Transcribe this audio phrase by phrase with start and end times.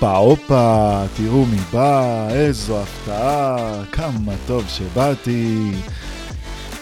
[0.00, 5.72] הופה, הופה, תראו מי בא, איזו הפתעה, כמה טוב שבאתי.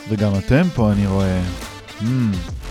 [0.09, 1.41] וגם אתם פה, אני רואה.
[2.01, 2.05] Mm,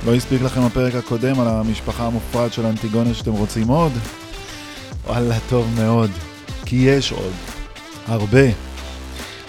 [0.06, 3.92] לא הספיק לכם הפרק הקודם על המשפחה המופרעת של אנטיגונה שאתם רוצים עוד?
[5.08, 6.12] וואלה, טוב מאוד,
[6.66, 7.34] כי יש עוד.
[8.08, 8.48] הרבה.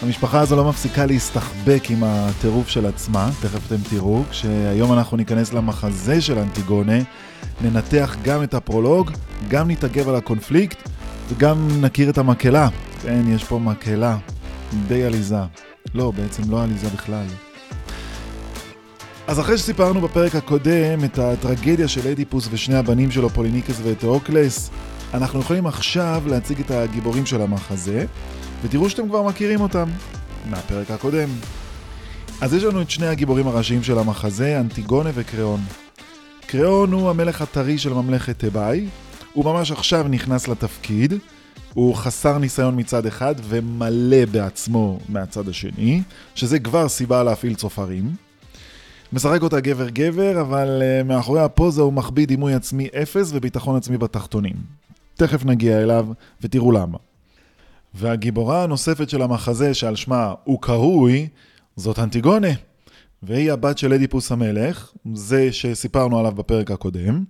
[0.02, 5.52] המשפחה הזו לא מפסיקה להסתחבק עם הטירוף של עצמה, תכף אתם תראו, כשהיום אנחנו ניכנס
[5.52, 6.98] למחזה של אנטיגונה,
[7.60, 9.10] ננתח גם את הפרולוג,
[9.48, 10.85] גם נתעכב על הקונפליקט
[11.28, 12.68] וגם נכיר את המקהלה.
[13.02, 14.16] כן, יש פה מקהלה
[14.88, 15.36] די עליזה.
[15.94, 17.26] לא, בעצם לא עליזה בכלל.
[19.26, 24.70] אז אחרי שסיפרנו בפרק הקודם את הטרגדיה של אדיפוס ושני הבנים שלו, פוליניקס ואתאוקלס,
[25.14, 28.04] אנחנו יכולים עכשיו להציג את הגיבורים של המחזה,
[28.62, 29.88] ותראו שאתם כבר מכירים אותם
[30.50, 31.28] מהפרק הקודם.
[32.40, 35.60] אז יש לנו את שני הגיבורים הראשיים של המחזה, אנטיגונה וקריאון.
[36.46, 38.86] קריאון הוא המלך הטרי של ממלכת תיבאי,
[39.36, 41.14] הוא ממש עכשיו נכנס לתפקיד,
[41.74, 46.02] הוא חסר ניסיון מצד אחד ומלא בעצמו מהצד השני,
[46.34, 48.14] שזה כבר סיבה להפעיל צופרים.
[49.12, 53.98] משחק אותה גבר גבר, אבל uh, מאחורי הפוזה הוא מחביא דימוי עצמי אפס וביטחון עצמי
[53.98, 54.56] בתחתונים.
[55.14, 56.06] תכף נגיע אליו
[56.40, 56.98] ותראו למה.
[57.94, 61.28] והגיבורה הנוספת של המחזה שעל שמה הוא קרוי,
[61.76, 62.48] זאת אנטיגונה.
[63.22, 67.24] והיא הבת של אדיפוס המלך, זה שסיפרנו עליו בפרק הקודם,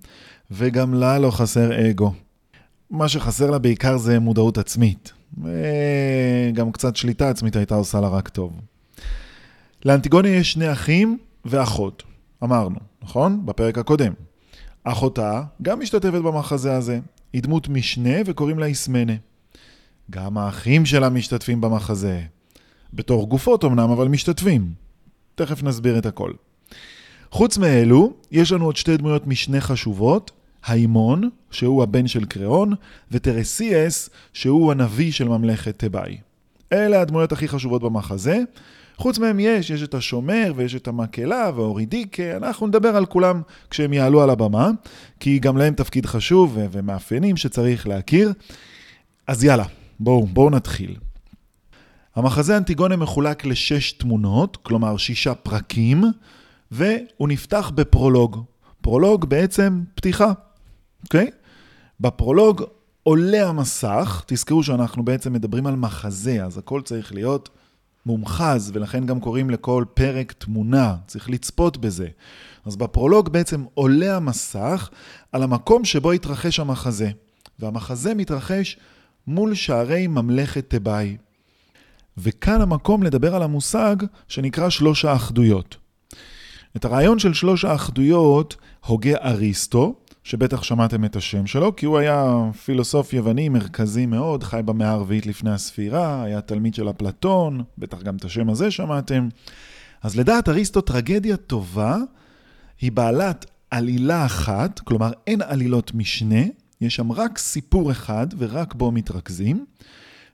[0.50, 2.12] וגם לה לא חסר אגו.
[2.90, 5.12] מה שחסר לה בעיקר זה מודעות עצמית.
[5.38, 8.60] וגם קצת שליטה עצמית הייתה עושה לה רק טוב.
[9.84, 12.02] לאנטיגונה יש שני אחים ואחות,
[12.44, 13.46] אמרנו, נכון?
[13.46, 14.12] בפרק הקודם.
[14.84, 17.00] אחותה גם משתתפת במחזה הזה,
[17.32, 19.12] היא דמות משנה וקוראים לה איסמנה.
[20.10, 22.22] גם האחים שלה משתתפים במחזה.
[22.94, 24.72] בתור גופות אמנם, אבל משתתפים.
[25.34, 26.32] תכף נסביר את הכל.
[27.30, 30.30] חוץ מאלו, יש לנו עוד שתי דמויות משנה חשובות,
[30.64, 32.72] האימון, שהוא הבן של קריאון,
[33.10, 36.16] וטרסיאס, שהוא הנביא של ממלכת תיבאי.
[36.72, 38.38] אלה הדמויות הכי חשובות במחזה.
[38.96, 43.92] חוץ מהם יש, יש את השומר ויש את המקהלה ואורידיקה, אנחנו נדבר על כולם כשהם
[43.92, 44.70] יעלו על הבמה,
[45.20, 48.32] כי גם להם תפקיד חשוב ומאפיינים שצריך להכיר.
[49.26, 49.64] אז יאללה,
[50.00, 50.96] בואו, בואו נתחיל.
[52.16, 56.04] המחזה אנטיגונה מחולק לשש תמונות, כלומר שישה פרקים,
[56.70, 58.44] והוא נפתח בפרולוג.
[58.80, 60.32] פרולוג בעצם פתיחה,
[61.02, 61.30] אוקיי?
[62.00, 62.62] בפרולוג
[63.02, 67.48] עולה המסך, תזכרו שאנחנו בעצם מדברים על מחזה, אז הכל צריך להיות
[68.06, 72.08] מומחז, ולכן גם קוראים לכל פרק תמונה, צריך לצפות בזה.
[72.64, 74.90] אז בפרולוג בעצם עולה המסך
[75.32, 77.10] על המקום שבו התרחש המחזה,
[77.58, 78.78] והמחזה מתרחש
[79.26, 81.16] מול שערי ממלכת תיבאי.
[82.18, 83.96] וכאן המקום לדבר על המושג
[84.28, 85.76] שנקרא שלוש האחדויות.
[86.76, 88.56] את הרעיון של שלוש האחדויות
[88.86, 89.94] הוגה אריסטו,
[90.24, 95.26] שבטח שמעתם את השם שלו, כי הוא היה פילוסוף יווני מרכזי מאוד, חי במאה הרביעית
[95.26, 99.28] לפני הספירה, היה תלמיד של אפלטון, בטח גם את השם הזה שמעתם.
[100.02, 101.96] אז לדעת אריסטו, טרגדיה טובה
[102.80, 106.42] היא בעלת עלילה אחת, כלומר אין עלילות משנה,
[106.80, 109.64] יש שם רק סיפור אחד ורק בו מתרכזים,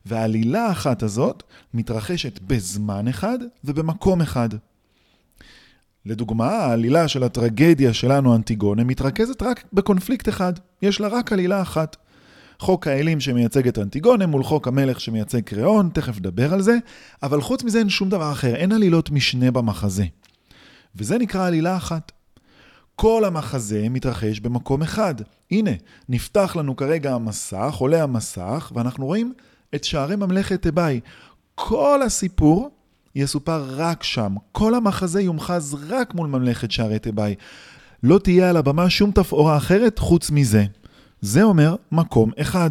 [0.07, 1.43] והעלילה האחת הזאת
[1.75, 4.49] מתרחשת בזמן אחד ובמקום אחד.
[6.07, 10.53] לדוגמה, העלילה של הטרגדיה שלנו, אנטיגונה, מתרכזת רק בקונפליקט אחד.
[10.83, 11.97] יש לה רק עלילה אחת.
[12.59, 16.77] חוק האלים שמייצג את אנטיגונה מול חוק המלך שמייצג קריאון, תכף נדבר על זה,
[17.23, 20.05] אבל חוץ מזה אין שום דבר אחר, אין עלילות משנה במחזה.
[20.97, 22.13] וזה נקרא עלילה אחת.
[22.97, 25.15] כל המחזה מתרחש במקום אחד.
[25.51, 25.71] הנה,
[26.09, 29.33] נפתח לנו כרגע המסך, עולה המסך, ואנחנו רואים
[29.75, 31.01] את שערי ממלכת תיבאי.
[31.55, 32.71] כל הסיפור
[33.15, 34.35] יסופר רק שם.
[34.53, 37.35] כל המחזה יומחז רק מול ממלכת שערי תיבאי.
[38.03, 40.65] לא תהיה על הבמה שום תפאורה אחרת חוץ מזה.
[41.21, 42.71] זה אומר מקום אחד.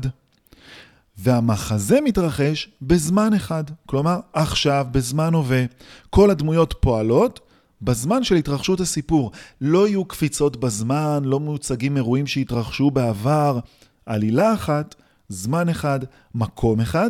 [1.17, 5.65] והמחזה מתרחש בזמן אחד, כלומר עכשיו, בזמן הווה.
[6.09, 7.39] כל הדמויות פועלות
[7.81, 9.31] בזמן של התרחשות הסיפור.
[9.61, 13.59] לא יהיו קפיצות בזמן, לא מוצגים אירועים שהתרחשו בעבר.
[14.05, 14.95] עלילה אחת,
[15.29, 15.99] זמן אחד,
[16.35, 17.09] מקום אחד,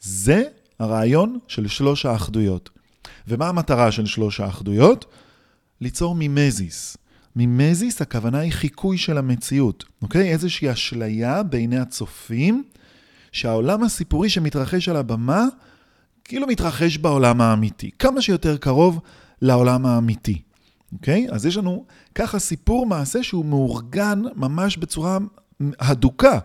[0.00, 0.42] זה
[0.78, 2.70] הרעיון של שלוש האחדויות.
[3.28, 5.04] ומה המטרה של שלוש האחדויות?
[5.80, 6.96] ליצור מימזיס.
[7.36, 10.32] מימזיס הכוונה היא חיקוי של המציאות, אוקיי?
[10.32, 12.64] איזושהי אשליה בעיני הצופים
[13.32, 15.44] שהעולם הסיפורי שמתרחש על הבמה
[16.24, 17.90] כאילו מתרחש בעולם האמיתי.
[17.98, 19.00] כמה שיותר קרוב
[19.42, 20.42] לעולם האמיתי,
[20.92, 21.26] אוקיי?
[21.30, 21.84] אז יש לנו
[22.14, 25.18] ככה סיפור מעשה שהוא מאורגן ממש בצורה
[25.80, 26.38] הדוקה.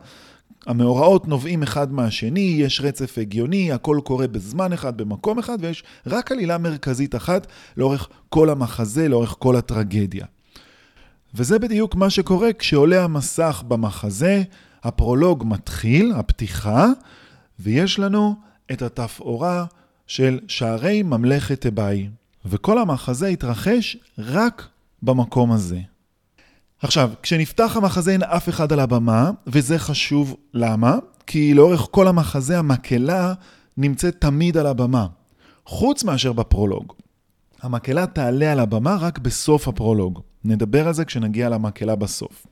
[0.68, 6.32] המאורעות נובעים אחד מהשני, יש רצף הגיוני, הכל קורה בזמן אחד, במקום אחד, ויש רק
[6.32, 10.26] עלילה מרכזית אחת לאורך כל המחזה, לאורך כל הטרגדיה.
[11.36, 14.44] וזה בדיוק מה שקורה כשעולה המסך במחזה,
[14.84, 16.88] הפרולוג מתחיל, הפתיחה,
[17.60, 18.36] ויש לנו
[18.72, 19.66] את התפאורה
[20.08, 22.10] של שערי ממלכת תיבאי.
[22.46, 24.68] וכל המחזה התרחש רק
[25.04, 25.80] במקום הזה.
[26.84, 30.96] עכשיו, כשנפתח המחזה אין אף אחד על הבמה, וזה חשוב למה?
[31.28, 33.34] כי לאורך כל המחזה המקהלה
[33.78, 35.08] נמצאת תמיד על הבמה,
[35.66, 36.94] חוץ מאשר בפרולוג.
[37.62, 40.22] המקהלה תעלה על הבמה רק בסוף הפרולוג.
[40.46, 42.48] נדבר על זה כשנגיע למקהלה בסוף.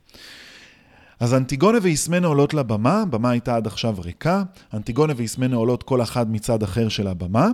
[1.20, 4.42] אז אנטיגונה ואיסמנה עולות לבמה, הבמה הייתה עד עכשיו ריקה,
[4.74, 7.48] אנטיגונה ואיסמנה עולות כל אחד מצד אחר של הבמה,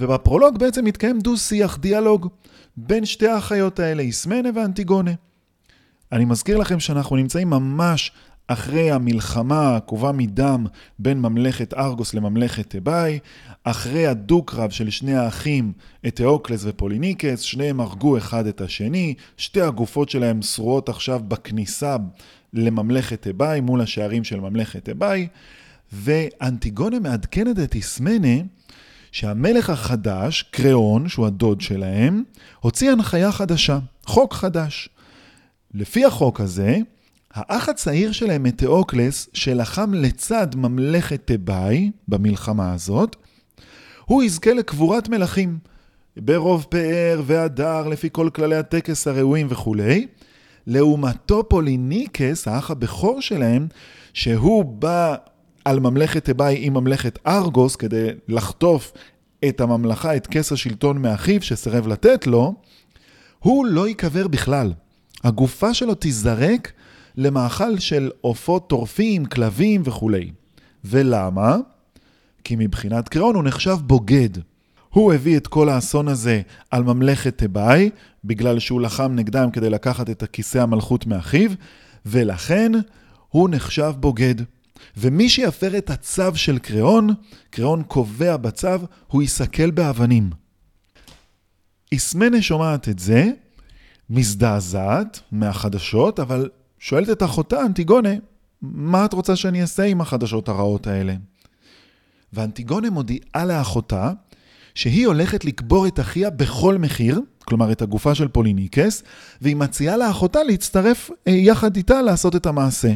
[0.00, 2.28] ובפרולוג בעצם מתקיים דו-שיח, דיאלוג,
[2.76, 5.10] בין שתי האחיות האלה, איסמנה ואנטיגונה.
[6.12, 8.12] אני מזכיר לכם שאנחנו נמצאים ממש
[8.46, 10.66] אחרי המלחמה העקובה מדם
[10.98, 13.18] בין ממלכת ארגוס לממלכת תיבאי,
[13.64, 15.72] אחרי הדו-קרב של שני האחים,
[16.06, 21.96] אתאוקלס ופוליניקס, שניהם הרגו אחד את השני, שתי הגופות שלהם שרועות עכשיו בכניסה
[22.52, 25.28] לממלכת תיבאי, מול השערים של ממלכת תיבאי,
[25.92, 28.42] ואנטיגונה מעדכנת את איסמנה
[29.12, 32.22] שהמלך החדש, קריאון, שהוא הדוד שלהם,
[32.60, 34.88] הוציא הנחיה חדשה, חוק חדש.
[35.74, 36.78] לפי החוק הזה,
[37.34, 43.16] האח הצעיר שלהם, מתאוקלס, שלחם לצד ממלכת תיבאי במלחמה הזאת,
[44.04, 45.58] הוא יזכה לקבורת מלכים,
[46.16, 50.06] ברוב פאר והדר, לפי כל כללי הטקס הראויים וכולי.
[50.66, 53.68] לעומתו פוליניקס, האח הבכור שלהם,
[54.12, 55.16] שהוא בא
[55.64, 58.92] על ממלכת תיבאי עם ממלכת ארגוס כדי לחטוף
[59.48, 62.54] את הממלכה, את כס השלטון מאחיו שסירב לתת לו,
[63.38, 64.72] הוא לא ייקבר בכלל.
[65.24, 66.72] הגופה שלו תיזרק
[67.16, 70.30] למאכל של עופות טורפים, כלבים וכולי.
[70.84, 71.56] ולמה?
[72.44, 74.28] כי מבחינת קראון הוא נחשב בוגד.
[74.90, 76.40] הוא הביא את כל האסון הזה
[76.70, 77.90] על ממלכת תיבאי,
[78.24, 81.50] בגלל שהוא לחם נגדם כדי לקחת את הכיסא המלכות מאחיו,
[82.06, 82.72] ולכן
[83.28, 84.34] הוא נחשב בוגד.
[84.96, 87.08] ומי שיפר את הצו של קריאון,
[87.50, 88.68] קריאון קובע בצו,
[89.06, 90.30] הוא ייסקל באבנים.
[91.92, 93.30] איסמנה שומעת את זה,
[94.10, 96.48] מזדעזעת מהחדשות, אבל
[96.78, 98.08] שואלת את אחותה, אנטיגונה,
[98.62, 101.14] מה את רוצה שאני אעשה עם החדשות הרעות האלה?
[102.32, 104.12] ואנטיגונה מודיעה לאחותה
[104.74, 109.02] שהיא הולכת לקבור את אחיה בכל מחיר, כלומר את הגופה של פוליניקס,
[109.40, 112.92] והיא מציעה לאחותה להצטרף אה, יחד איתה לעשות את המעשה.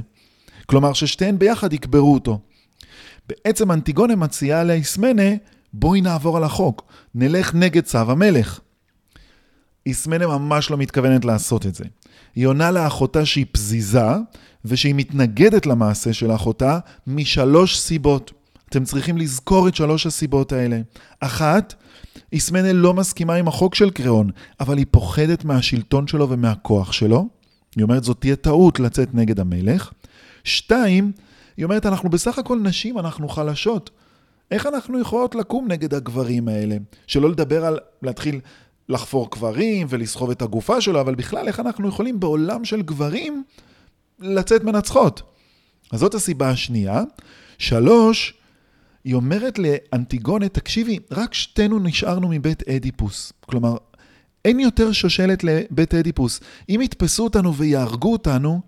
[0.67, 2.41] כלומר ששתיהן ביחד יקברו אותו.
[3.29, 5.31] בעצם אנטיגונה מציעה לאיסמנה,
[5.73, 6.83] בואי נעבור על החוק,
[7.15, 8.61] נלך נגד צו המלך.
[9.87, 11.85] איסמנה ממש לא מתכוונת לעשות את זה.
[12.35, 14.09] היא עונה לאחותה שהיא פזיזה,
[14.65, 18.33] ושהיא מתנגדת למעשה של אחותה משלוש סיבות.
[18.69, 20.81] אתם צריכים לזכור את שלוש הסיבות האלה.
[21.21, 21.75] אחת,
[22.33, 27.29] איסמנה לא מסכימה עם החוק של קריאון, אבל היא פוחדת מהשלטון שלו ומהכוח שלו.
[27.77, 29.91] היא אומרת, זאת תהיה טעות לצאת נגד המלך.
[30.45, 31.13] שתיים,
[31.57, 33.91] היא אומרת, אנחנו בסך הכל נשים, אנחנו חלשות.
[34.51, 36.77] איך אנחנו יכולות לקום נגד הגברים האלה?
[37.07, 38.41] שלא לדבר על להתחיל
[38.89, 43.45] לחפור קברים ולסחוב את הגופה שלו, אבל בכלל, איך אנחנו יכולים בעולם של גברים
[44.21, 45.23] לצאת מנצחות?
[45.93, 47.03] אז זאת הסיבה השנייה.
[47.59, 48.35] שלוש,
[49.05, 53.33] היא אומרת לאנטיגונה, תקשיבי, רק שתינו נשארנו מבית אדיפוס.
[53.47, 53.77] כלומר,
[54.45, 56.41] אין יותר שושלת לבית אדיפוס.
[56.69, 58.61] אם יתפסו אותנו ויהרגו אותנו,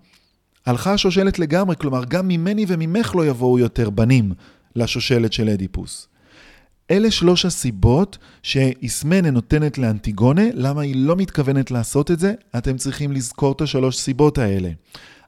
[0.65, 4.33] הלכה השושלת לגמרי, כלומר, גם ממני וממך לא יבואו יותר בנים
[4.75, 6.07] לשושלת של אדיפוס.
[6.91, 13.11] אלה שלוש הסיבות שאיסמנה נותנת לאנטיגונה, למה היא לא מתכוונת לעשות את זה, אתם צריכים
[13.11, 14.69] לזכור את השלוש סיבות האלה.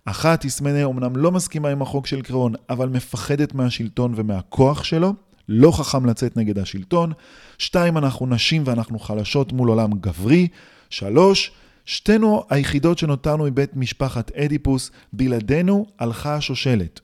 [0.05, 5.13] אחת, איסמנה אומנם לא מסכימה עם החוק של קרון, אבל מפחדת מהשלטון ומהכוח שלו,
[5.49, 7.11] לא חכם לצאת נגד השלטון.
[7.57, 10.47] שתיים, אנחנו נשים ואנחנו חלשות מול עולם גברי.
[10.89, 11.51] שלוש,
[11.85, 16.99] שתינו היחידות שנותרנו מבית משפחת אדיפוס, בלעדינו הלכה השושלת.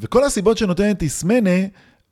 [0.00, 1.60] וכל הסיבות שנותנת איסמנה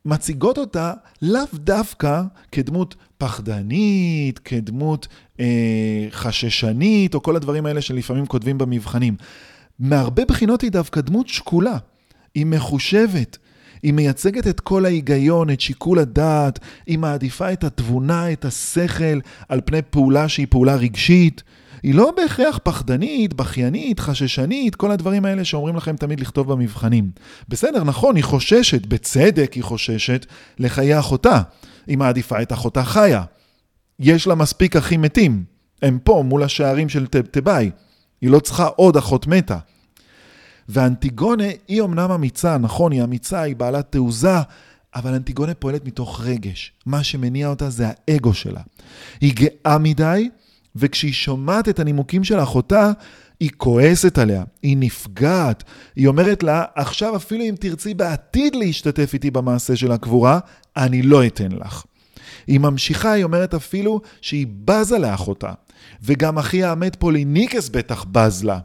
[0.04, 5.08] מציגות אותה לאו דווקא כדמות פחדנית, כדמות
[5.40, 9.16] אה, חששנית, או כל הדברים האלה שלפעמים כותבים במבחנים.
[9.78, 11.76] מהרבה בחינות היא דווקא דמות שקולה.
[12.34, 13.38] היא מחושבת.
[13.82, 19.60] היא מייצגת את כל ההיגיון, את שיקול הדעת, היא מעדיפה את התבונה, את השכל, על
[19.64, 21.42] פני פעולה שהיא פעולה רגשית.
[21.82, 27.10] היא לא בהכרח פחדנית, בכיינית, חששנית, כל הדברים האלה שאומרים לכם תמיד לכתוב במבחנים.
[27.48, 30.26] בסדר, נכון, היא חוששת, בצדק היא חוששת,
[30.58, 31.42] לחיי אחותה.
[31.86, 33.24] היא מעדיפה את אחותה חיה.
[33.98, 35.44] יש לה מספיק אחים מתים.
[35.82, 37.70] הם פה, מול השערים של תיבאי.
[38.20, 39.58] היא לא צריכה עוד אחות מתה.
[40.68, 44.36] ואנטיגונה היא אמנם אמיצה, נכון, היא אמיצה, היא בעלת תעוזה,
[44.94, 46.72] אבל אנטיגונה פועלת מתוך רגש.
[46.86, 48.60] מה שמניע אותה זה האגו שלה.
[49.20, 50.28] היא גאה מדי,
[50.78, 52.92] וכשהיא שומעת את הנימוקים של אחותה,
[53.40, 55.64] היא כועסת עליה, היא נפגעת,
[55.96, 60.38] היא אומרת לה, עכשיו אפילו אם תרצי בעתיד להשתתף איתי במעשה של הקבורה,
[60.76, 61.84] אני לא אתן לך.
[62.46, 65.52] היא ממשיכה, היא אומרת אפילו שהיא בזה לאחותה,
[66.02, 68.58] וגם אחיה המת פוליניקס בטח בז לה.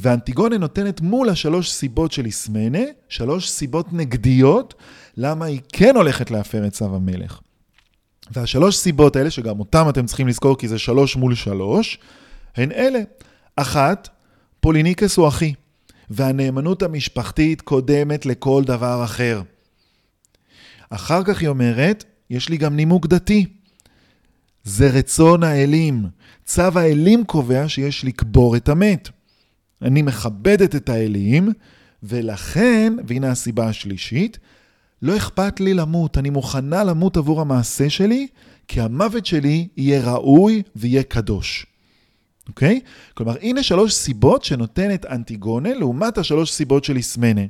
[0.00, 4.74] ואנטיגונה נותנת מול השלוש סיבות של איסמנה, שלוש סיבות נגדיות,
[5.16, 7.40] למה היא כן הולכת להפר את צו המלך.
[8.30, 11.98] והשלוש סיבות האלה, שגם אותם אתם צריכים לזכור כי זה שלוש מול שלוש,
[12.56, 13.00] הן אלה.
[13.56, 14.08] אחת,
[14.60, 15.54] פוליניקס הוא אחי,
[16.10, 19.42] והנאמנות המשפחתית קודמת לכל דבר אחר.
[20.90, 23.46] אחר כך היא אומרת, יש לי גם נימוק דתי.
[24.64, 26.06] זה רצון האלים.
[26.44, 29.08] צו האלים קובע שיש לקבור את המת.
[29.82, 31.48] אני מכבדת את האלים,
[32.02, 34.38] ולכן, והנה הסיבה השלישית,
[35.02, 38.26] לא אכפת לי למות, אני מוכנה למות עבור המעשה שלי,
[38.68, 41.66] כי המוות שלי יהיה ראוי ויהיה קדוש.
[42.48, 42.80] אוקיי?
[43.14, 47.40] כלומר, הנה שלוש סיבות שנותנת אנטיגונה לעומת השלוש סיבות של איסמנה.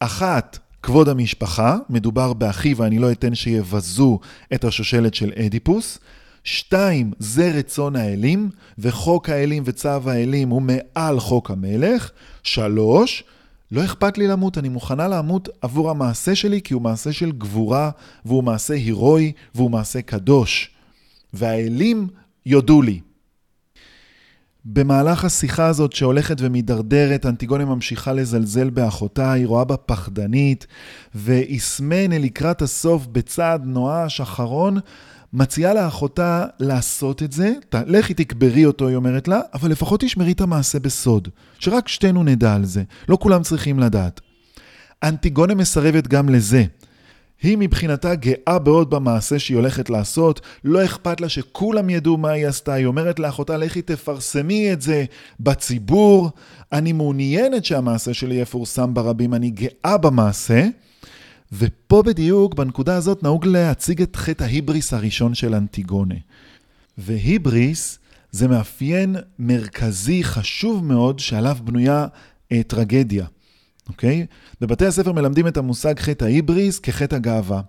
[0.00, 4.18] אחת, כבוד המשפחה, מדובר באחי ואני לא אתן שיבזו
[4.54, 5.98] את השושלת של אדיפוס.
[6.44, 12.10] שתיים, זה רצון האלים, וחוק האלים וצו האלים הוא מעל חוק המלך.
[12.42, 13.24] שלוש,
[13.72, 17.90] לא אכפת לי למות, אני מוכנה למות עבור המעשה שלי, כי הוא מעשה של גבורה,
[18.24, 20.70] והוא מעשה הירואי, והוא מעשה קדוש.
[21.32, 22.08] והאלים
[22.46, 23.00] יודו לי.
[24.64, 30.66] במהלך השיחה הזאת שהולכת ומידרדרת, אנטיגונה ממשיכה לזלזל באחותה, היא רואה בה פחדנית,
[31.14, 34.78] ואיסמנה לקראת הסוף בצעד נואש אחרון,
[35.32, 37.52] מציעה לאחותה לעשות את זה,
[37.86, 42.54] לכי תקברי אותו, היא אומרת לה, אבל לפחות תשמרי את המעשה בסוד, שרק שתינו נדע
[42.54, 44.20] על זה, לא כולם צריכים לדעת.
[45.02, 46.64] אנטיגונה מסרבת גם לזה.
[47.42, 52.46] היא מבחינתה גאה מאוד במעשה שהיא הולכת לעשות, לא אכפת לה שכולם ידעו מה היא
[52.46, 55.04] עשתה, היא אומרת לאחותה, לכי תפרסמי את זה
[55.40, 56.30] בציבור,
[56.72, 60.66] אני מעוניינת שהמעשה שלי יפורסם ברבים, אני גאה במעשה.
[61.52, 66.14] ופה בדיוק, בנקודה הזאת, נהוג להציג את חטא ההיבריס הראשון של אנטיגונה.
[66.98, 67.98] והיבריס
[68.30, 72.06] זה מאפיין מרכזי חשוב מאוד שעליו בנויה
[72.52, 73.26] אה, טרגדיה.
[73.88, 74.26] אוקיי?
[74.60, 77.60] בבתי הספר מלמדים את המושג חטא ההיבריס כחטא הגאווה.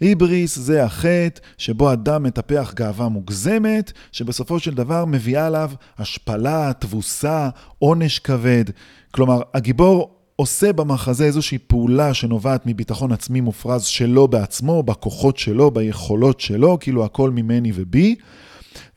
[0.00, 7.48] היבריס זה החטא שבו אדם מטפח גאווה מוגזמת, שבסופו של דבר מביאה עליו השפלה, תבוסה,
[7.78, 8.64] עונש כבד.
[9.10, 16.40] כלומר, הגיבור עושה במחזה איזושהי פעולה שנובעת מביטחון עצמי מופרז שלו בעצמו, בכוחות שלו, ביכולות
[16.40, 18.14] שלו, כאילו הכל ממני ובי,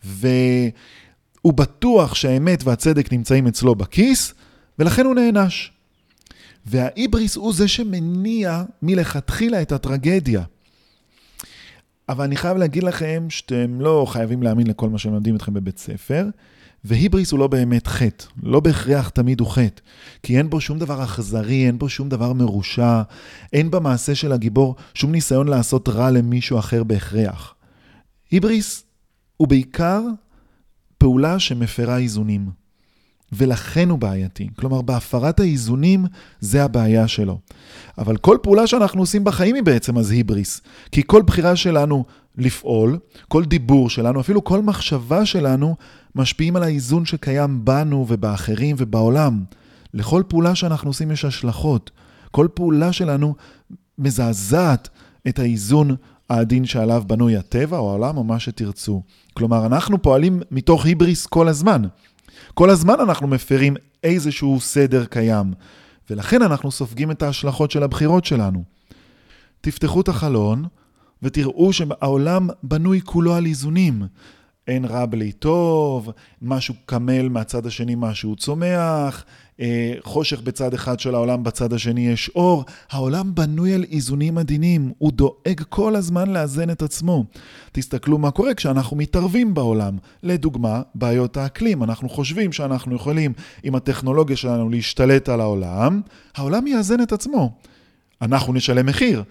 [0.04, 4.34] והוא בטוח שהאמת והצדק נמצאים אצלו בכיס,
[4.80, 5.72] ולכן הוא נענש.
[6.66, 10.44] והאיבריס הוא זה שמניע מלכתחילה את הטרגדיה.
[12.10, 16.26] אבל אני חייב להגיד לכם שאתם לא חייבים להאמין לכל מה שמלמדים אתכם בבית ספר,
[16.86, 19.82] והיבריס הוא לא באמת חטא, לא בהכרח תמיד הוא חטא,
[20.24, 23.02] כי אין בו שום דבר אכזרי, אין בו שום דבר מרושע,
[23.54, 27.56] אין במעשה של הגיבור שום ניסיון לעשות רע למישהו אחר בהכרח.
[28.32, 28.84] היבריס
[29.38, 30.02] הוא בעיקר
[30.98, 32.64] פעולה שמפרה איזונים.
[33.36, 34.50] ולכן הוא בעייתי.
[34.60, 36.06] כלומר, בהפרת האיזונים
[36.40, 37.40] זה הבעיה שלו.
[37.98, 40.62] אבל כל פעולה שאנחנו עושים בחיים היא בעצם אז היבריס.
[40.92, 42.06] כי כל בחירה שלנו
[42.38, 45.76] לפעול, כל דיבור שלנו, אפילו כל מחשבה שלנו,
[46.16, 49.44] משפיעים על האיזון שקיים בנו ובאחרים ובעולם.
[49.94, 51.92] לכל פעולה שאנחנו עושים יש השלכות.
[52.32, 53.36] כל פעולה שלנו
[53.98, 54.90] מזעזעת
[55.28, 55.96] את האיזון
[56.30, 59.04] העדין שעליו בנוי הטבע או העולם או מה שתרצו.
[59.34, 61.82] כלומר, אנחנו פועלים מתוך היבריס כל הזמן.
[62.54, 65.54] כל הזמן אנחנו מפרים איזשהו סדר קיים,
[66.10, 68.64] ולכן אנחנו סופגים את ההשלכות של הבחירות שלנו.
[69.62, 70.66] תפתחו את החלון
[71.24, 74.04] ותראו שהעולם בנוי כולו על איזונים.
[74.68, 76.12] אין רע בלי טוב,
[76.42, 79.26] משהו קמל מהצד השני משהו צומח,
[79.60, 82.66] אה, חושך בצד אחד של העולם, בצד השני יש אור.
[82.92, 87.26] העולם בנוי על איזונים עדינים, הוא דואג כל הזמן לאזן את עצמו.
[87.72, 89.98] תסתכלו מה קורה כשאנחנו מתערבים בעולם.
[90.24, 91.84] לדוגמה, בעיות האקלים.
[91.84, 96.02] אנחנו חושבים שאנחנו יכולים עם הטכנולוגיה שלנו להשתלט על העולם,
[96.36, 97.52] העולם יאזן את עצמו.
[98.22, 99.24] אנחנו נשלם מחיר,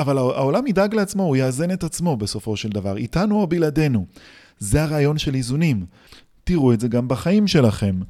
[0.00, 4.06] אבל העולם ידאג לעצמו, הוא יאזן את עצמו בסופו של דבר, איתנו או בלעדינו.
[4.58, 5.86] זה הרעיון של איזונים.
[6.44, 8.00] תראו את זה גם בחיים שלכם.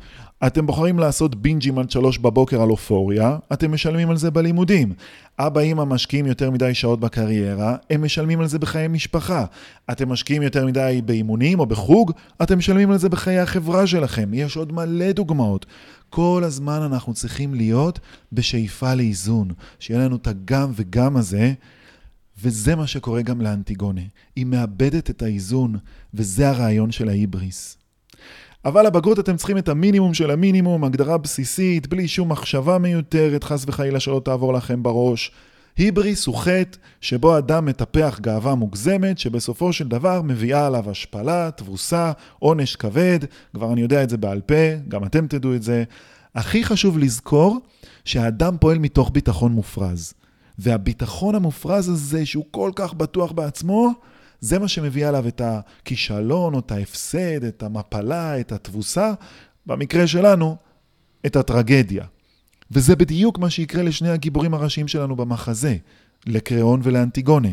[0.46, 4.92] אתם בוחרים לעשות בינג'ים עד שלוש בבוקר על אופוריה, אתם משלמים על זה בלימודים.
[5.38, 9.44] אבא אמא משקיעים יותר מדי שעות בקריירה, הם משלמים על זה בחיי משפחה.
[9.90, 14.30] אתם משקיעים יותר מדי באימונים או בחוג, אתם משלמים על זה בחיי החברה שלכם.
[14.34, 15.66] יש עוד מלא דוגמאות.
[16.10, 17.98] כל הזמן אנחנו צריכים להיות
[18.32, 21.52] בשאיפה לאיזון, שיהיה לנו את הגם וגם הזה.
[22.42, 24.00] וזה מה שקורה גם לאנטיגונה.
[24.36, 25.76] היא מאבדת את האיזון,
[26.14, 27.76] וזה הרעיון של ההיבריס.
[28.64, 33.64] אבל לבגרות אתם צריכים את המינימום של המינימום, הגדרה בסיסית, בלי שום מחשבה מיותרת, חס
[33.66, 35.32] וחלילה שלא תעבור לכם בראש.
[35.76, 42.12] היבריס הוא חטא שבו אדם מטפח גאווה מוגזמת, שבסופו של דבר מביאה עליו השפלה, תבוסה,
[42.38, 43.18] עונש כבד,
[43.54, 45.84] כבר אני יודע את זה בעל פה, גם אתם תדעו את זה.
[46.34, 47.58] הכי חשוב לזכור
[48.04, 50.14] שהאדם פועל מתוך ביטחון מופרז.
[50.58, 53.92] והביטחון המופרז הזה, שהוא כל כך בטוח בעצמו,
[54.40, 59.12] זה מה שמביא עליו את הכישלון, או את ההפסד, את המפלה, את התבוסה,
[59.66, 60.56] במקרה שלנו,
[61.26, 62.04] את הטרגדיה.
[62.70, 65.76] וזה בדיוק מה שיקרה לשני הגיבורים הראשיים שלנו במחזה,
[66.26, 67.48] לקריאון ולאנטיגונה.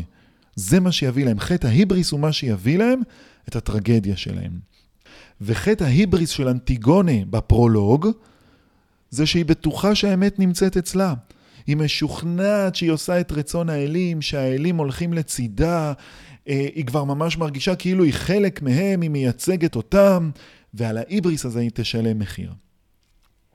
[0.56, 1.40] זה מה שיביא להם.
[1.40, 3.00] חטא ההיבריס הוא מה שיביא להם
[3.48, 4.58] את הטרגדיה שלהם.
[5.40, 8.08] וחטא ההיבריס של אנטיגונה בפרולוג,
[9.10, 11.14] זה שהיא בטוחה שהאמת נמצאת אצלה.
[11.68, 15.92] היא משוכנעת שהיא עושה את רצון האלים, שהאלים הולכים לצידה,
[16.48, 20.30] אה, היא כבר ממש מרגישה כאילו היא חלק מהם, היא מייצגת אותם,
[20.74, 22.52] ועל ההיבריס הזה היא תשלם מחיר.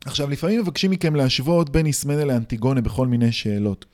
[0.06, 3.86] עכשיו, לפעמים מבקשים מכם להשוות בין איסמנה לאנטיגונה בכל מיני שאלות.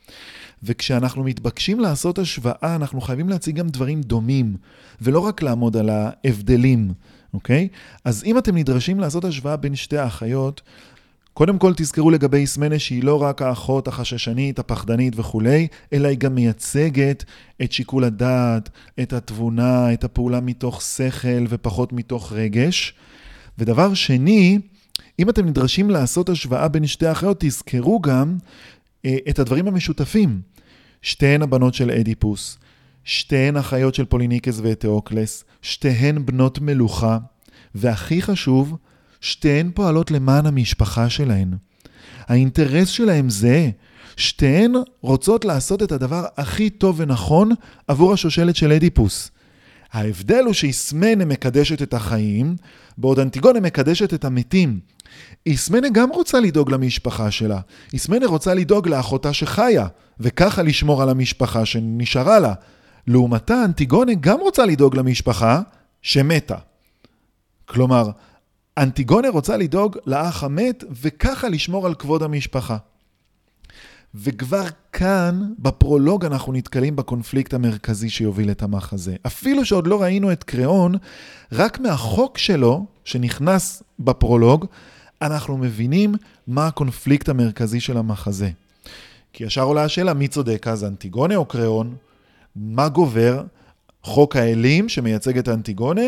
[0.63, 4.55] וכשאנחנו מתבקשים לעשות השוואה, אנחנו חייבים להציג גם דברים דומים,
[5.01, 6.93] ולא רק לעמוד על ההבדלים,
[7.33, 7.67] אוקיי?
[8.05, 10.61] אז אם אתם נדרשים לעשות השוואה בין שתי האחיות,
[11.39, 16.36] קודם כל תזכרו לגבי איסמנה שהיא לא רק האחות החששנית, הפחדנית וכולי, אלא היא גם
[16.36, 17.24] מייצגת
[17.63, 18.69] את שיקול הדעת,
[19.01, 22.93] את התבונה, את הפעולה מתוך שכל ופחות מתוך רגש.
[23.58, 24.60] ודבר שני,
[25.19, 28.38] אם אתם נדרשים לעשות השוואה בין שתי האחיות, תזכרו גם
[29.05, 30.41] אה, את הדברים המשותפים.
[31.01, 32.58] שתיהן הבנות של אדיפוס,
[33.03, 37.17] שתיהן אחיות של פוליניקס ותאוקלס, שתיהן בנות מלוכה,
[37.75, 38.77] והכי חשוב,
[39.21, 41.53] שתיהן פועלות למען המשפחה שלהן.
[42.27, 43.70] האינטרס שלהן זהה.
[44.17, 47.51] שתיהן רוצות לעשות את הדבר הכי טוב ונכון
[47.87, 49.31] עבור השושלת של אדיפוס.
[49.91, 52.55] ההבדל הוא שאיסמנה מקדשת את החיים,
[52.98, 54.79] בעוד אנטיגונה מקדשת את המתים.
[55.46, 57.59] איסמנה גם רוצה לדאוג למשפחה שלה.
[57.94, 59.87] איסמנה רוצה לדאוג לאחותה שחיה,
[60.20, 62.53] וככה לשמור על המשפחה שנשארה לה.
[63.07, 65.61] לעומתה, אנטיגונה גם רוצה לדאוג למשפחה
[66.01, 66.55] שמתה.
[67.65, 68.09] כלומר,
[68.79, 72.77] אנטיגונה רוצה לדאוג לאח המת, וככה לשמור על כבוד המשפחה.
[74.15, 74.63] וכבר
[74.94, 79.15] כאן, בפרולוג, אנחנו נתקלים בקונפליקט המרכזי שיוביל את המחזה.
[79.27, 80.96] אפילו שעוד לא ראינו את קריאון,
[81.51, 84.65] רק מהחוק שלו, שנכנס בפרולוג,
[85.22, 86.15] אנחנו מבינים
[86.48, 88.50] מה הקונפליקט המרכזי של המחזה.
[89.33, 91.96] כי ישר עולה השאלה, מי צודק אז, אנטיגונה או קריאון?
[92.55, 93.44] מה גובר?
[94.03, 96.01] חוק האלים שמייצג את האנטיגונה,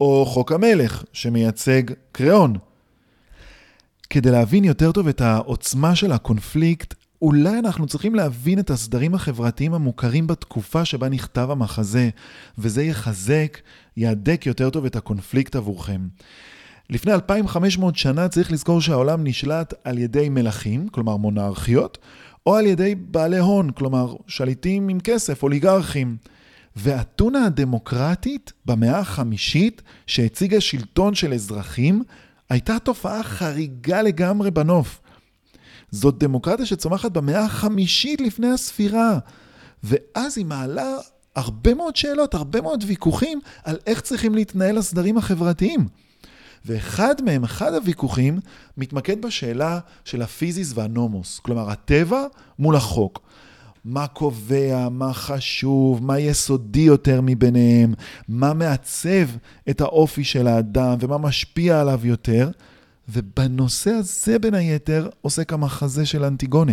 [0.00, 2.56] או חוק המלך שמייצג קריאון?
[4.10, 9.74] כדי להבין יותר טוב את העוצמה של הקונפליקט, אולי אנחנו צריכים להבין את הסדרים החברתיים
[9.74, 12.10] המוכרים בתקופה שבה נכתב המחזה,
[12.58, 13.58] וזה יחזק,
[13.96, 16.00] יהדק יותר טוב את הקונפליקט עבורכם.
[16.90, 21.98] לפני 2500 שנה צריך לזכור שהעולם נשלט על ידי מלכים, כלומר מונרכיות,
[22.46, 26.16] או על ידי בעלי הון, כלומר שליטים עם כסף, אוליגרכים.
[26.76, 32.02] ואתונה הדמוקרטית במאה החמישית, שהציגה שלטון של אזרחים,
[32.50, 35.00] הייתה תופעה חריגה לגמרי בנוף.
[35.90, 39.18] זאת דמוקרטיה שצומחת במאה החמישית לפני הספירה.
[39.82, 40.96] ואז היא מעלה
[41.36, 45.88] הרבה מאוד שאלות, הרבה מאוד ויכוחים על איך צריכים להתנהל הסדרים החברתיים.
[46.64, 48.40] ואחד מהם, אחד הוויכוחים,
[48.76, 52.26] מתמקד בשאלה של הפיזיס והנומוס, כלומר הטבע
[52.58, 53.20] מול החוק.
[53.84, 57.94] מה קובע, מה חשוב, מה יסודי יותר מביניהם,
[58.28, 59.28] מה מעצב
[59.70, 62.50] את האופי של האדם ומה משפיע עליו יותר.
[63.08, 66.72] ובנושא הזה, בין היתר, עוסק המחזה של אנטיגונה.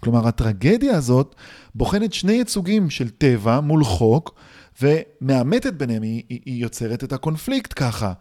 [0.00, 1.34] כלומר, הטרגדיה הזאת
[1.74, 4.34] בוחנת שני ייצוגים של טבע מול חוק,
[4.82, 8.12] ומאמתת ביניהם, היא, היא יוצרת את הקונפליקט ככה.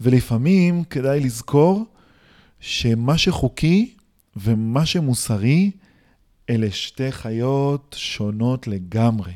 [0.00, 1.84] ולפעמים כדאי לזכור
[2.60, 3.94] שמה שחוקי
[4.36, 5.70] ומה שמוסרי,
[6.50, 9.32] אלה שתי חיות שונות לגמרי.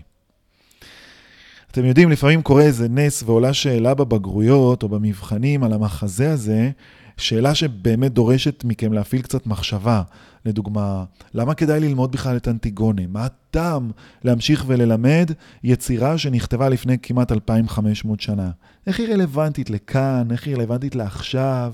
[1.71, 6.71] אתם יודעים, לפעמים קורה איזה נס ועולה שאלה בבגרויות או במבחנים על המחזה הזה,
[7.17, 10.03] שאלה שבאמת דורשת מכם להפעיל קצת מחשבה.
[10.45, 13.03] לדוגמה, למה כדאי ללמוד בכלל את אנטיגונה?
[13.09, 13.91] מה הטעם
[14.25, 15.31] להמשיך וללמד
[15.65, 18.51] יצירה שנכתבה לפני כמעט 2,500 שנה?
[18.87, 20.29] איך היא רלוונטית לכאן?
[20.31, 21.73] איך היא רלוונטית לעכשיו?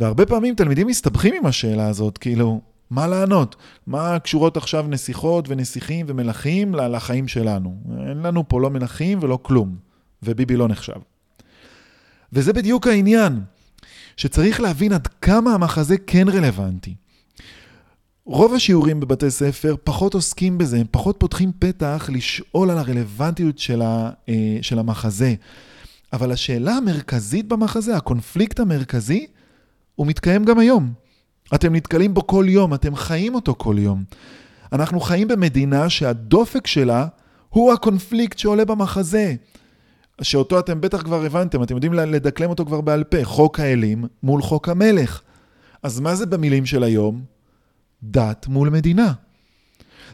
[0.00, 2.60] והרבה פעמים תלמידים מסתבכים עם השאלה הזאת, כאילו,
[2.90, 3.56] מה לענות?
[3.86, 7.76] מה קשורות עכשיו נסיכות ונסיכים ומלכים לחיים שלנו?
[8.08, 9.76] אין לנו פה לא מלכים ולא כלום,
[10.22, 11.00] וביבי לא נחשב.
[12.32, 13.40] וזה בדיוק העניין.
[14.16, 16.94] שצריך להבין עד כמה המחזה כן רלוונטי.
[18.24, 23.82] רוב השיעורים בבתי ספר פחות עוסקים בזה, הם פחות פותחים פתח לשאול על הרלוונטיות של,
[23.82, 25.34] ה, אה, של המחזה.
[26.12, 29.26] אבל השאלה המרכזית במחזה, הקונפליקט המרכזי,
[29.94, 30.92] הוא מתקיים גם היום.
[31.54, 34.04] אתם נתקלים בו כל יום, אתם חיים אותו כל יום.
[34.72, 37.06] אנחנו חיים במדינה שהדופק שלה
[37.48, 39.34] הוא הקונפליקט שעולה במחזה.
[40.22, 44.42] שאותו אתם בטח כבר הבנתם, אתם יודעים לדקלם אותו כבר בעל פה, חוק האלים מול
[44.42, 45.22] חוק המלך.
[45.82, 47.22] אז מה זה במילים של היום?
[48.02, 49.12] דת מול מדינה.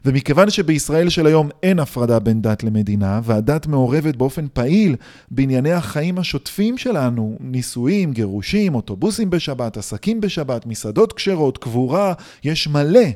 [0.04, 4.96] ומכיוון שבישראל של היום אין הפרדה בין דת למדינה, והדת מעורבת באופן פעיל
[5.30, 12.12] בענייני החיים השוטפים שלנו, נישואים, גירושים, אוטובוסים בשבת, עסקים בשבת, מסעדות כשרות, קבורה,
[12.44, 13.08] יש מלא.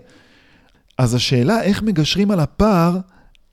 [0.98, 2.98] אז השאלה איך מגשרים על הפער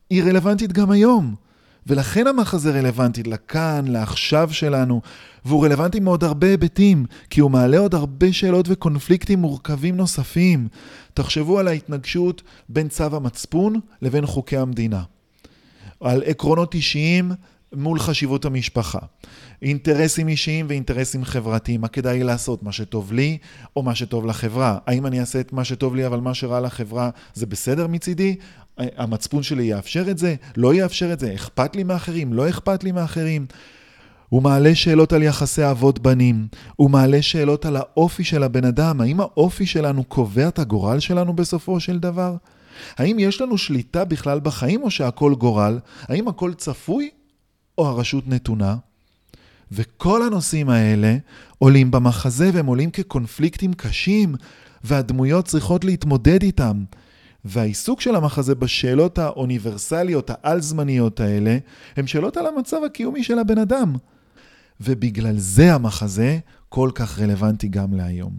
[0.09, 1.46] היא רלוונטית גם היום.
[1.87, 5.01] ולכן המחזה רלוונטי לכאן, לעכשיו שלנו,
[5.45, 10.67] והוא רלוונטי מעוד הרבה היבטים, כי הוא מעלה עוד הרבה שאלות וקונפליקטים מורכבים נוספים.
[11.13, 15.03] תחשבו על ההתנגשות בין צו המצפון לבין חוקי המדינה.
[15.99, 17.31] על עקרונות אישיים
[17.73, 18.99] מול חשיבות המשפחה.
[19.61, 23.37] אינטרסים אישיים ואינטרסים חברתיים, מה כדאי לעשות, מה שטוב לי
[23.75, 24.77] או מה שטוב לחברה.
[24.87, 28.35] האם אני אעשה את מה שטוב לי אבל מה שרע לחברה זה בסדר מצידי?
[28.77, 30.35] המצפון שלי יאפשר את זה?
[30.57, 31.33] לא יאפשר את זה?
[31.33, 32.33] אכפת לי מאחרים?
[32.33, 33.45] לא אכפת לי מאחרים?
[34.29, 39.01] הוא מעלה שאלות על יחסי אבות בנים, הוא מעלה שאלות על האופי של הבן אדם,
[39.01, 42.35] האם האופי שלנו קובע את הגורל שלנו בסופו של דבר?
[42.97, 45.79] האם יש לנו שליטה בכלל בחיים או שהכל גורל?
[46.01, 47.09] האם הכל צפוי
[47.77, 48.75] או הרשות נתונה?
[49.71, 51.17] וכל הנושאים האלה
[51.57, 54.35] עולים במחזה והם עולים כקונפליקטים קשים,
[54.83, 56.83] והדמויות צריכות להתמודד איתם.
[57.47, 61.57] והעיסוק של המחזה בשאלות האוניברסליות, העל-זמניות האלה,
[61.97, 63.95] הם שאלות על המצב הקיומי של הבן אדם.
[64.81, 68.33] ובגלל זה המחזה כל כך רלוונטי גם להיום.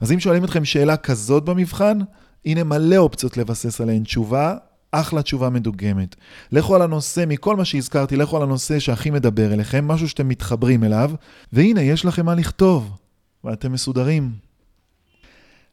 [0.00, 1.98] אז אם שואלים אתכם שאלה כזאת במבחן,
[2.44, 4.56] הנה מלא אופציות לבסס עליהן תשובה,
[4.92, 6.16] אחלה תשובה מדוגמת.
[6.52, 10.84] לכו על הנושא, מכל מה שהזכרתי, לכו על הנושא שהכי מדבר אליכם, משהו שאתם מתחברים
[10.84, 11.10] אליו,
[11.52, 12.98] והנה, יש לכם מה לכתוב,
[13.44, 14.49] ואתם מסודרים.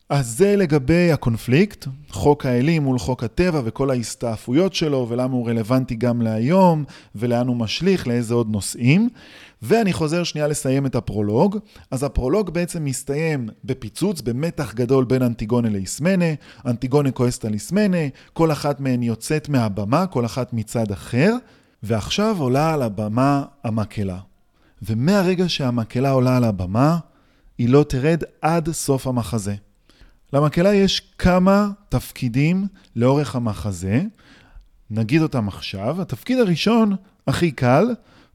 [0.09, 5.95] אז זה לגבי הקונפליקט, חוק האלים מול חוק הטבע וכל ההסתעפויות שלו ולמה הוא רלוונטי
[5.95, 6.83] גם להיום
[7.15, 9.09] ולאן הוא משליך, לאיזה עוד נושאים.
[9.61, 11.57] ואני חוזר שנייה לסיים את הפרולוג.
[11.91, 16.25] אז הפרולוג בעצם מסתיים בפיצוץ, במתח גדול בין אנטיגונה לאיסמנה,
[16.65, 21.35] אנטיגונה כועסת על איסמנה, כל אחת מהן יוצאת מהבמה, כל אחת מצד אחר,
[21.83, 24.19] ועכשיו עולה על הבמה המקהלה.
[24.81, 26.97] ומהרגע שהמקהלה עולה על הבמה,
[27.57, 29.55] היא לא תרד עד סוף המחזה.
[30.33, 34.01] למקהלה יש כמה תפקידים לאורך המחזה,
[34.89, 36.01] נגיד אותם עכשיו.
[36.01, 36.95] התפקיד הראשון,
[37.27, 37.85] הכי קל,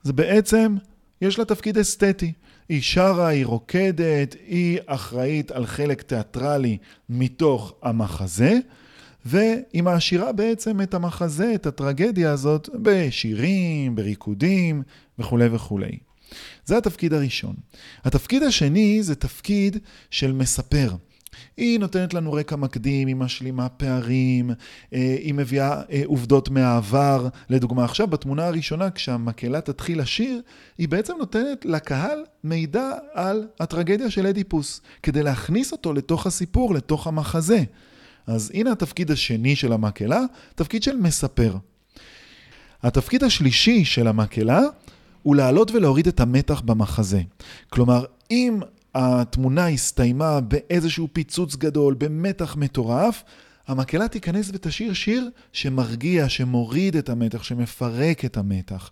[0.03, 0.77] זה בעצם,
[1.21, 2.33] יש לה תפקיד אסתטי.
[2.69, 6.79] היא שרה, היא רוקדת, היא אחראית על חלק תיאטרלי
[7.09, 8.59] מתוך המחזה,
[9.25, 14.83] והיא מעשירה בעצם את המחזה, את הטרגדיה הזאת, בשירים, בריקודים
[15.19, 15.99] וכולי וכולי.
[16.65, 17.55] זה התפקיד הראשון.
[18.05, 19.79] התפקיד השני זה תפקיד
[20.11, 20.95] של מספר.
[21.57, 24.51] היא נותנת לנו רקע מקדים, היא משלימה פערים,
[24.95, 27.29] אה, היא מביאה אה, עובדות מהעבר.
[27.51, 30.40] לדוגמה, עכשיו בתמונה הראשונה, כשהמקהלה תתחיל לשיר,
[30.79, 37.07] היא בעצם נותנת לקהל מידע על הטרגדיה של אדיפוס, כדי להכניס אותו לתוך הסיפור, לתוך
[37.07, 37.62] המחזה.
[38.27, 40.21] אז הנה התפקיד השני של המקהלה,
[40.55, 41.57] תפקיד של מספר.
[42.83, 44.61] התפקיד השלישי של המקהלה
[45.23, 47.21] הוא להעלות ולהוריד את המתח במחזה.
[47.71, 48.61] כלומר, אם
[48.95, 53.23] התמונה הסתיימה באיזשהו פיצוץ גדול, במתח מטורף,
[53.69, 58.91] המקהלה תיכנס ותשיר שיר שמרגיע, שמוריד את המתח, שמפרק את המתח.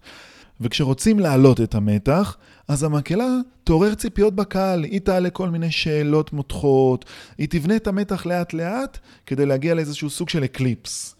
[0.61, 2.37] וכשרוצים להעלות את המתח,
[2.69, 3.29] אז המקהלה
[3.65, 7.05] תעורר ציפיות בקהל, היא תעלה כל מיני שאלות מותחות,
[7.39, 11.15] היא תבנה את המתח לאט לאט כדי להגיע לאיזשהו סוג של אקליפס.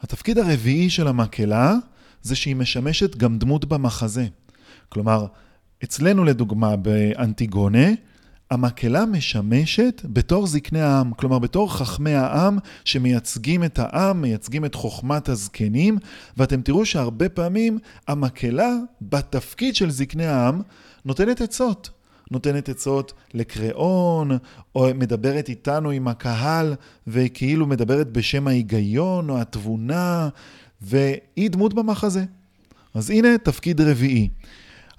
[0.00, 1.74] התפקיד הרביעי של המקהלה
[2.22, 4.26] זה שהיא משמשת גם דמות במחזה.
[4.88, 5.26] כלומר,
[5.84, 7.88] אצלנו לדוגמה באנטיגונה,
[8.50, 15.28] המקהלה משמשת בתור זקני העם, כלומר בתור חכמי העם שמייצגים את העם, מייצגים את חוכמת
[15.28, 15.98] הזקנים,
[16.36, 20.62] ואתם תראו שהרבה פעמים המקהלה בתפקיד של זקני העם
[21.04, 21.90] נותנת עצות.
[22.30, 24.30] נותנת עצות לקריאון,
[24.74, 26.74] או מדברת איתנו עם הקהל,
[27.06, 30.28] וכאילו מדברת בשם ההיגיון או התבונה,
[30.82, 32.24] והיא דמות במחזה.
[32.94, 34.28] אז הנה תפקיד רביעי.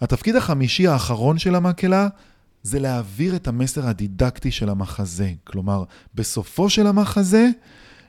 [0.01, 2.07] התפקיד החמישי האחרון של המקהלה
[2.63, 5.31] זה להעביר את המסר הדידקטי של המחזה.
[5.43, 5.83] כלומר,
[6.15, 7.47] בסופו של המחזה,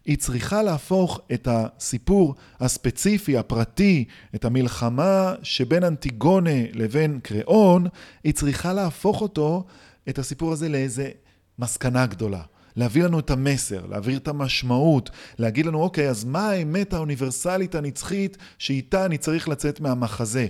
[0.04, 7.86] היא צריכה להפוך את הסיפור הספציפי, הפרטי, את המלחמה שבין אנטיגונה לבין קריאון,
[8.24, 9.64] היא צריכה להפוך אותו,
[10.08, 11.10] את הסיפור הזה, לאיזה
[11.58, 12.42] מסקנה גדולה.
[12.76, 18.36] להביא לנו את המסר, להעביר את המשמעות, להגיד לנו, אוקיי, אז מה האמת האוניברסלית הנצחית
[18.58, 20.46] שאיתה אני צריך לצאת מהמחזה?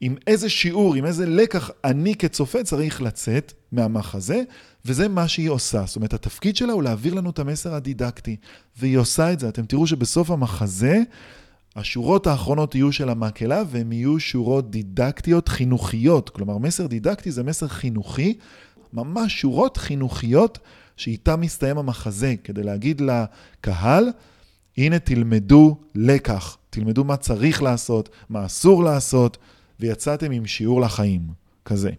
[0.00, 4.42] עם איזה שיעור, עם איזה לקח אני כצופה צריך לצאת מהמחזה,
[4.84, 5.84] וזה מה שהיא עושה.
[5.86, 8.36] זאת אומרת, התפקיד שלה הוא להעביר לנו את המסר הדידקטי,
[8.78, 9.48] והיא עושה את זה.
[9.48, 11.02] אתם תראו שבסוף המחזה,
[11.76, 16.30] השורות האחרונות יהיו של המקהלה, והן יהיו שורות דידקטיות חינוכיות.
[16.30, 18.38] כלומר, מסר דידקטי זה מסר חינוכי,
[18.92, 20.58] ממש שורות חינוכיות
[20.96, 24.08] שאיתה מסתיים המחזה, כדי להגיד לקהל,
[24.76, 29.38] הנה תלמדו לקח, תלמדו מה צריך לעשות, מה אסור לעשות,
[29.80, 31.20] ויצאתם עם שיעור לחיים,
[31.64, 31.90] כזה.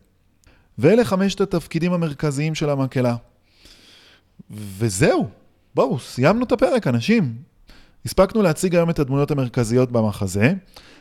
[0.78, 3.16] ואלה חמשת התפקידים המרכזיים של המקהלה.
[4.52, 5.28] וזהו,
[5.76, 7.36] בואו, סיימנו את הפרק, אנשים.
[8.06, 10.54] הספקנו להציג היום את הדמויות המרכזיות במחזה,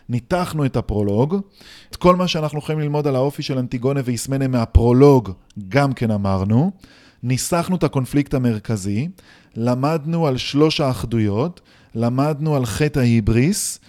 [0.09, 1.41] ניתחנו את הפרולוג,
[1.91, 5.33] את כל מה שאנחנו יכולים ללמוד על האופי של אנטיגונה ואיסמנה מהפרולוג
[5.69, 6.71] גם כן אמרנו,
[7.23, 9.09] ניסחנו את הקונפליקט המרכזי,
[9.57, 11.61] למדנו על שלוש האחדויות,
[11.95, 13.81] למדנו על חטא ההיבריס,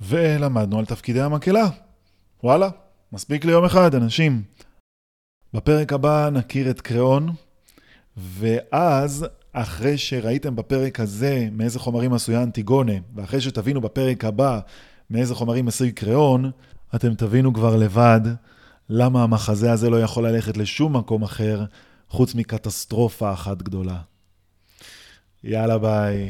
[0.00, 1.68] ולמדנו על תפקידי המקהלה.
[2.44, 2.68] וואלה,
[3.12, 4.42] מספיק ליום אחד, אנשים.
[5.54, 7.30] בפרק הבא נכיר את קריאון,
[8.16, 14.60] ואז, אחרי שראיתם בפרק הזה מאיזה חומרים עשויה אנטיגונה, ואחרי שתבינו בפרק הבא
[15.10, 16.50] מאיזה חומרים עשוי קריאון,
[16.94, 18.20] אתם תבינו כבר לבד
[18.88, 21.64] למה המחזה הזה לא יכול ללכת לשום מקום אחר,
[22.08, 23.98] חוץ מקטסטרופה אחת גדולה.
[25.44, 26.28] יאללה ביי.